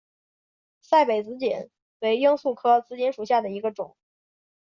[0.79, 1.69] 赛北紫堇
[1.99, 3.95] 为罂粟科紫堇属下的一个种。